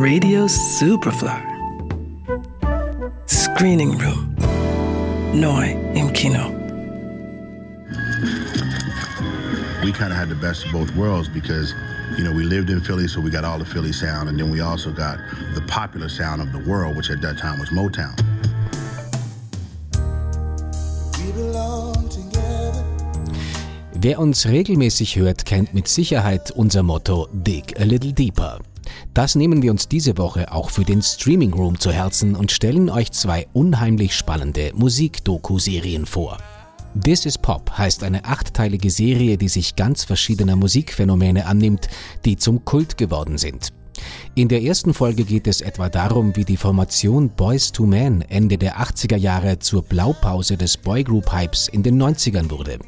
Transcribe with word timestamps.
Radio 0.00 0.46
Superfly. 0.46 1.42
Screening 3.26 3.98
Room. 3.98 4.34
Neu 5.34 5.76
im 5.94 6.10
Kino. 6.14 6.48
We 9.84 9.92
kind 9.92 10.10
of 10.10 10.16
had 10.16 10.30
the 10.30 10.38
best 10.40 10.64
of 10.64 10.72
both 10.72 10.90
worlds 10.96 11.28
because, 11.28 11.74
you 12.16 12.24
know, 12.24 12.32
we 12.32 12.44
lived 12.44 12.70
in 12.70 12.80
Philly, 12.80 13.08
so 13.08 13.20
we 13.20 13.28
got 13.28 13.44
all 13.44 13.58
the 13.58 13.66
Philly 13.66 13.92
sound, 13.92 14.30
and 14.30 14.38
then 14.38 14.50
we 14.50 14.60
also 14.60 14.90
got 14.90 15.18
the 15.54 15.60
popular 15.68 16.08
sound 16.08 16.40
of 16.40 16.50
the 16.52 16.66
world, 16.66 16.96
which 16.96 17.10
at 17.10 17.20
that 17.20 17.36
time 17.36 17.58
was 17.58 17.68
Motown. 17.68 18.16
Wer 24.00 24.18
uns 24.18 24.46
regelmäßig 24.46 25.16
hört, 25.16 25.44
kennt 25.44 25.74
mit 25.74 25.88
Sicherheit 25.88 26.50
unser 26.52 26.82
Motto 26.82 27.28
Dig 27.34 27.78
a 27.78 27.84
Little 27.84 28.14
Deeper. 28.14 28.60
Das 29.12 29.34
nehmen 29.34 29.60
wir 29.60 29.72
uns 29.72 29.88
diese 29.88 30.18
Woche 30.18 30.52
auch 30.52 30.70
für 30.70 30.84
den 30.84 31.02
Streaming 31.02 31.52
Room 31.52 31.80
zu 31.80 31.90
Herzen 31.90 32.36
und 32.36 32.52
stellen 32.52 32.88
euch 32.88 33.10
zwei 33.10 33.48
unheimlich 33.52 34.14
spannende 34.14 34.70
Musik-Doku-Serien 34.74 36.06
vor. 36.06 36.38
This 37.04 37.26
is 37.26 37.36
Pop 37.36 37.76
heißt 37.76 38.04
eine 38.04 38.24
achtteilige 38.24 38.90
Serie, 38.90 39.36
die 39.36 39.48
sich 39.48 39.74
ganz 39.74 40.04
verschiedener 40.04 40.54
Musikphänomene 40.54 41.46
annimmt, 41.46 41.88
die 42.24 42.36
zum 42.36 42.64
Kult 42.64 42.98
geworden 42.98 43.36
sind. 43.36 43.72
In 44.36 44.48
der 44.48 44.62
ersten 44.62 44.94
Folge 44.94 45.24
geht 45.24 45.48
es 45.48 45.60
etwa 45.60 45.88
darum, 45.88 46.36
wie 46.36 46.44
die 46.44 46.56
Formation 46.56 47.30
Boys 47.30 47.72
to 47.72 47.86
Men 47.86 48.22
Ende 48.22 48.58
der 48.58 48.78
80er 48.80 49.16
Jahre 49.16 49.58
zur 49.58 49.82
Blaupause 49.82 50.56
des 50.56 50.76
Boygroup-Hypes 50.76 51.68
in 51.68 51.82
den 51.82 52.00
90ern 52.00 52.50
wurde. 52.50 52.78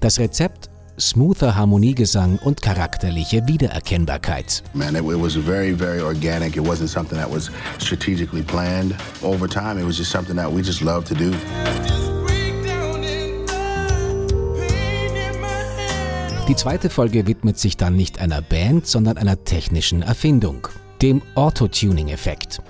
Das 0.00 0.18
Rezept 0.18 0.68
smoother 1.00 1.56
Harmoniegesang 1.56 2.38
und 2.38 2.62
charakterliche 2.62 3.46
Wiedererkennbarkeit. 3.48 4.62
Man, 4.74 4.94
it, 4.94 5.04
was 5.04 5.34
very, 5.34 5.72
very 5.72 6.00
organic. 6.00 6.56
It 6.56 6.62
wasn't 6.62 6.88
something 6.90 7.18
that 7.18 7.30
was 7.30 7.50
strategically 7.78 8.42
planned. 8.42 8.94
Over 9.22 9.48
time, 9.48 9.78
it 9.80 9.86
was 9.86 9.96
just 9.96 10.10
something 10.10 10.36
that 10.36 10.52
we 10.52 10.62
just 10.62 10.80
loved 10.80 11.08
to 11.08 11.14
do. 11.14 11.32
Die 16.50 16.56
zweite 16.56 16.90
Folge 16.90 17.28
widmet 17.28 17.60
sich 17.60 17.76
dann 17.76 17.94
nicht 17.94 18.20
einer 18.20 18.42
Band, 18.42 18.84
sondern 18.84 19.18
einer 19.18 19.44
technischen 19.44 20.02
Erfindung, 20.02 20.66
dem 21.02 21.22
Auto-Tuning-Effekt. 21.34 22.60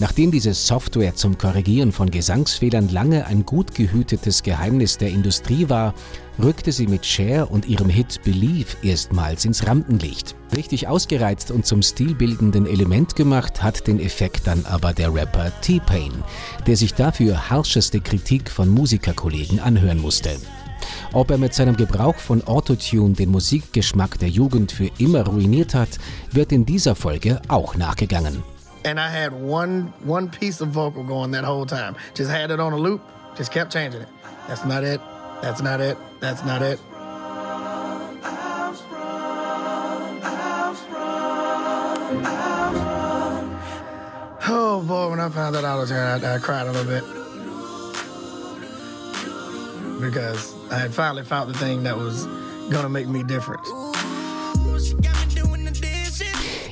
Nachdem 0.00 0.30
diese 0.30 0.54
Software 0.54 1.16
zum 1.16 1.38
Korrigieren 1.38 1.90
von 1.90 2.10
Gesangsfehlern 2.10 2.88
lange 2.88 3.26
ein 3.26 3.44
gut 3.44 3.74
gehütetes 3.74 4.42
Geheimnis 4.44 4.96
der 4.96 5.10
Industrie 5.10 5.68
war, 5.68 5.92
rückte 6.40 6.70
sie 6.70 6.86
mit 6.86 7.04
Cher 7.04 7.50
und 7.50 7.66
ihrem 7.66 7.88
Hit 7.88 8.20
Believe 8.22 8.76
erstmals 8.82 9.44
ins 9.44 9.66
Rampenlicht. 9.66 10.36
Richtig 10.54 10.86
ausgereizt 10.86 11.50
und 11.50 11.66
zum 11.66 11.82
stilbildenden 11.82 12.66
Element 12.66 13.16
gemacht 13.16 13.62
hat 13.62 13.88
den 13.88 13.98
Effekt 13.98 14.46
dann 14.46 14.64
aber 14.66 14.92
der 14.92 15.12
Rapper 15.12 15.50
T-Pain, 15.62 16.12
der 16.66 16.76
sich 16.76 16.94
dafür 16.94 17.50
harscheste 17.50 18.00
Kritik 18.00 18.50
von 18.50 18.68
Musikerkollegen 18.68 19.58
anhören 19.58 19.98
musste. 19.98 20.36
Ob 21.12 21.30
er 21.30 21.38
mit 21.38 21.54
seinem 21.54 21.76
Gebrauch 21.76 22.16
von 22.16 22.46
Autotune 22.46 23.14
den 23.14 23.30
Musikgeschmack 23.30 24.18
der 24.18 24.28
Jugend 24.28 24.72
für 24.72 24.90
immer 24.98 25.26
ruiniert 25.26 25.74
hat, 25.74 25.98
wird 26.32 26.52
in 26.52 26.66
dieser 26.66 26.94
Folge 26.94 27.40
auch 27.48 27.76
nachgegangen. 27.76 28.42
And 28.84 28.98
I 28.98 29.08
had 29.08 29.32
one 29.32 29.92
one 30.06 30.28
piece 30.28 30.62
of 30.62 30.68
vocal 30.74 31.02
going 31.02 31.32
that 31.32 31.44
whole 31.44 31.66
time. 31.66 31.96
Just 32.14 32.30
had 32.30 32.50
it 32.50 32.60
on 32.60 32.72
a 32.72 32.76
loop, 32.76 33.00
just 33.36 33.50
kept 33.50 33.72
changing 33.72 34.02
it. 34.02 34.08
That's 34.46 34.64
not 34.64 34.82
it. 34.82 35.00
That's 35.42 35.60
not 35.60 35.80
it. 35.80 35.96
That's 36.20 36.44
not 36.44 36.62
it. 36.62 36.78
Oh 44.50 44.82
boy, 44.86 45.10
when 45.10 45.20
I 45.20 45.28
found 45.28 45.54
that 45.54 45.64
out, 45.64 45.90
I, 45.92 46.36
I 46.36 46.38
cried 46.38 46.66
a 46.66 46.72
little 46.72 46.84
bit 46.84 47.27
because 50.00 50.54
I 50.70 50.78
had 50.78 50.94
finally 50.94 51.24
found 51.24 51.52
the 51.52 51.58
thing 51.58 51.82
that 51.84 51.96
was 51.96 52.26
gonna 52.70 52.88
make 52.88 53.08
me 53.08 53.22
different. 53.22 53.66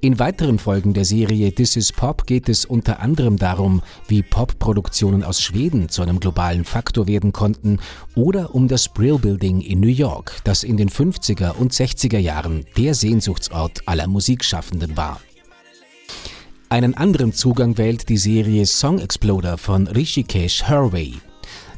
In 0.00 0.20
weiteren 0.20 0.60
Folgen 0.60 0.94
der 0.94 1.04
Serie 1.04 1.52
This 1.52 1.74
is 1.74 1.92
Pop 1.92 2.24
geht 2.26 2.48
es 2.48 2.64
unter 2.64 3.00
anderem 3.00 3.36
darum, 3.36 3.82
wie 4.06 4.22
Popproduktionen 4.22 5.24
aus 5.24 5.42
Schweden 5.42 5.88
zu 5.88 6.02
einem 6.02 6.20
globalen 6.20 6.64
Faktor 6.64 7.08
werden 7.08 7.32
konnten 7.32 7.80
oder 8.14 8.54
um 8.54 8.68
das 8.68 8.88
Brill 8.88 9.18
Building 9.18 9.60
in 9.60 9.80
New 9.80 9.88
York, 9.88 10.36
das 10.44 10.62
in 10.62 10.76
den 10.76 10.88
50er 10.88 11.56
und 11.56 11.72
60er 11.72 12.18
Jahren 12.18 12.64
der 12.76 12.94
Sehnsuchtsort 12.94 13.82
aller 13.86 14.06
Musikschaffenden 14.06 14.96
war. 14.96 15.20
Einen 16.68 16.94
anderen 16.94 17.32
Zugang 17.32 17.76
wählt 17.76 18.08
die 18.08 18.18
Serie 18.18 18.66
Song 18.66 19.00
Exploder 19.00 19.58
von 19.58 19.88
Rishikesh 19.88 20.66
Hirway. 20.66 21.14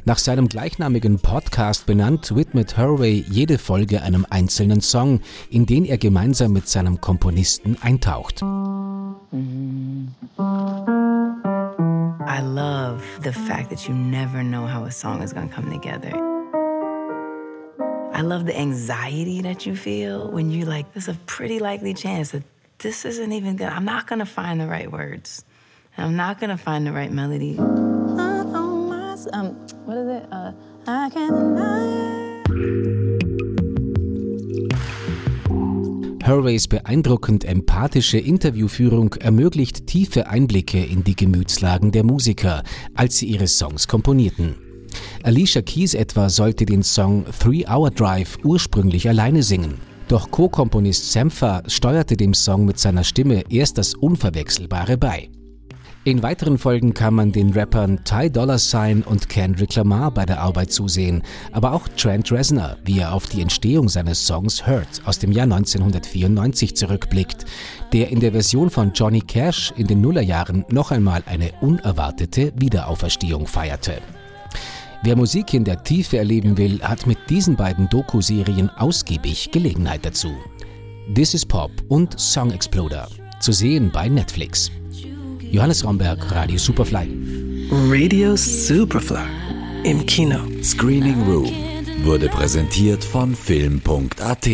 Nach 0.03 0.17
seinem 0.17 0.47
gleichnamigen 0.47 1.19
Podcast 1.19 1.85
benannt 1.85 2.35
widmet 2.35 2.75
Hurway 2.75 3.23
jede 3.29 3.59
Folge 3.59 4.01
einem 4.01 4.25
einzelnen 4.31 4.81
Song, 4.81 5.19
in 5.51 5.67
den 5.67 5.85
er 5.85 5.99
gemeinsam 5.99 6.53
mit 6.53 6.67
seinem 6.67 6.99
Komponisten 6.99 7.77
eintaucht. 7.81 8.41
I 8.41 8.45
love 12.41 13.03
the 13.21 13.31
fact 13.31 13.69
that 13.69 13.87
you 13.87 13.93
never 13.93 14.41
know 14.41 14.65
how 14.65 14.85
a 14.85 14.91
song 14.91 15.21
is 15.21 15.33
going 15.33 15.47
to 15.47 15.55
come 15.55 15.71
together. 15.71 16.11
I 18.11 18.23
love 18.23 18.45
the 18.45 18.57
anxiety 18.57 19.43
that 19.43 19.67
you 19.67 19.75
feel 19.75 20.31
when 20.31 20.49
you 20.49 20.65
like, 20.65 20.91
there's 20.93 21.09
a 21.09 21.17
pretty 21.27 21.59
likely 21.59 21.93
chance 21.93 22.31
that 22.31 22.41
this 22.79 23.05
isn't 23.05 23.31
even 23.31 23.55
good. 23.55 23.67
I'm 23.67 23.85
not 23.85 24.07
going 24.07 24.19
to 24.19 24.25
find 24.25 24.59
the 24.59 24.67
right 24.67 24.91
words. 24.91 25.45
I'm 25.95 26.15
not 26.15 26.39
going 26.39 26.49
to 26.49 26.57
find 26.57 26.87
the 26.87 26.91
right 26.91 27.11
melody. 27.11 27.59
Um, 29.33 29.55
what 29.85 29.97
is 29.97 30.07
it? 30.07 30.27
Uh, 30.31 30.51
I 30.87 31.09
deny. 31.09 32.21
Hurways 36.23 36.67
beeindruckend 36.67 37.45
empathische 37.45 38.17
Interviewführung 38.17 39.15
ermöglicht 39.15 39.87
tiefe 39.87 40.27
Einblicke 40.27 40.83
in 40.83 41.03
die 41.03 41.15
Gemütslagen 41.15 41.91
der 41.91 42.03
Musiker, 42.03 42.63
als 42.93 43.17
sie 43.17 43.27
ihre 43.27 43.47
Songs 43.47 43.87
komponierten. 43.87 44.55
Alicia 45.23 45.61
Keys 45.61 45.93
etwa 45.93 46.29
sollte 46.29 46.65
den 46.65 46.83
Song 46.83 47.25
Three 47.39 47.65
Hour 47.67 47.91
Drive 47.91 48.37
ursprünglich 48.43 49.09
alleine 49.09 49.43
singen. 49.43 49.75
Doch 50.07 50.29
Co-Komponist 50.29 51.11
Sampha 51.11 51.63
steuerte 51.67 52.17
dem 52.17 52.33
Song 52.33 52.65
mit 52.65 52.77
seiner 52.77 53.03
Stimme 53.03 53.43
erst 53.49 53.77
das 53.77 53.95
Unverwechselbare 53.95 54.97
bei. 54.97 55.29
In 56.03 56.23
weiteren 56.23 56.57
Folgen 56.57 56.95
kann 56.95 57.13
man 57.13 57.31
den 57.31 57.53
Rappern 57.53 58.03
Ty 58.03 58.31
Dolla 58.31 58.57
Sign 58.57 59.03
und 59.03 59.29
Kendrick 59.29 59.75
Lamar 59.75 60.09
bei 60.09 60.25
der 60.25 60.41
Arbeit 60.41 60.71
zusehen, 60.71 61.21
aber 61.51 61.73
auch 61.73 61.87
Trent 61.89 62.31
Reznor, 62.31 62.77
wie 62.83 62.97
er 62.97 63.13
auf 63.13 63.27
die 63.27 63.39
Entstehung 63.39 63.87
seines 63.87 64.25
Songs 64.25 64.65
Hurt 64.65 64.99
aus 65.05 65.19
dem 65.19 65.31
Jahr 65.31 65.43
1994 65.43 66.75
zurückblickt, 66.75 67.45
der 67.93 68.09
in 68.09 68.19
der 68.19 68.31
Version 68.31 68.71
von 68.71 68.93
Johnny 68.93 69.21
Cash 69.21 69.73
in 69.77 69.85
den 69.85 70.01
Nullerjahren 70.01 70.65
noch 70.69 70.89
einmal 70.89 71.21
eine 71.27 71.51
unerwartete 71.61 72.51
Wiederauferstehung 72.55 73.45
feierte. 73.45 74.01
Wer 75.03 75.15
Musik 75.15 75.53
in 75.53 75.65
der 75.65 75.83
Tiefe 75.83 76.17
erleben 76.17 76.57
will, 76.57 76.81
hat 76.81 77.05
mit 77.05 77.19
diesen 77.29 77.55
beiden 77.55 77.87
Doku-Serien 77.89 78.71
ausgiebig 78.71 79.51
Gelegenheit 79.51 80.03
dazu. 80.03 80.33
This 81.13 81.35
is 81.35 81.45
Pop 81.45 81.71
und 81.89 82.19
Song 82.19 82.49
Exploder. 82.49 83.07
Zu 83.39 83.51
sehen 83.51 83.91
bei 83.93 84.09
Netflix. 84.09 84.71
Johannes 85.51 85.83
Romberg, 85.83 86.31
Radio 86.31 86.57
Superfly. 86.57 87.09
Radio 87.89 88.37
Superfly 88.37 89.27
im 89.83 90.05
Kino. 90.05 90.39
Screening 90.63 91.21
Room 91.23 91.51
wurde 92.05 92.29
präsentiert 92.29 93.03
von 93.03 93.35
Film.at. 93.35 94.47